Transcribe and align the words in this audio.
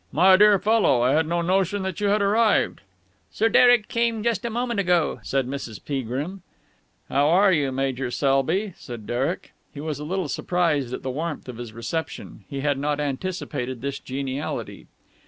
"My 0.11 0.35
dear 0.35 0.57
fellow! 0.57 1.03
I 1.03 1.11
had 1.11 1.27
no 1.27 1.43
notion 1.43 1.83
that 1.83 2.01
you 2.01 2.07
had 2.07 2.23
arrived!" 2.23 2.81
"Sir 3.29 3.49
Derek 3.49 3.87
came 3.87 4.23
just 4.23 4.43
a 4.43 4.49
moment 4.49 4.79
ago," 4.79 5.19
said 5.21 5.45
Mrs. 5.47 5.79
Peagrim. 5.85 6.41
"How 7.07 7.27
are 7.27 7.51
you, 7.53 7.71
Major 7.71 8.09
Selby?" 8.09 8.73
said 8.77 9.05
Derek. 9.05 9.53
He 9.71 9.79
was 9.79 9.99
a 9.99 10.03
little 10.03 10.27
surprised 10.27 10.91
at 10.91 11.03
the 11.03 11.11
warmth 11.11 11.47
of 11.47 11.57
his 11.57 11.71
reception. 11.71 12.45
He 12.49 12.61
had 12.61 12.79
not 12.79 12.99
anticipated 12.99 13.81
this 13.81 13.99
geniality. 13.99 14.87